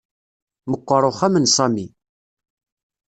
Meqqer 0.69 1.03
uxxam 1.09 1.35
n 1.39 1.45
Sami 1.55 1.85